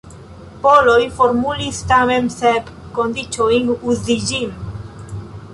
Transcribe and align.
Poloj 0.61 0.95
formulis 1.19 1.83
tamen 1.93 2.31
sep 2.37 2.73
kondiĉojn 2.97 3.71
uzi 3.95 4.21
ĝin. 4.31 4.53